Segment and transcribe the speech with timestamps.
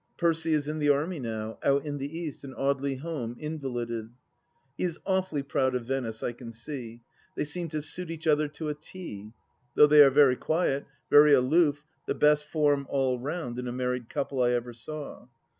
[0.17, 4.09] Percy is in the Army, now, out in the East, and Audely home, invalided....
[4.75, 7.01] He is awfully proud of Venice, I can see.
[7.35, 9.31] They seem to suit each other to a T.
[9.75, 14.09] Though they are very quiet, very aloof, the best form, all round, in a married
[14.09, 15.27] couple I ever saw.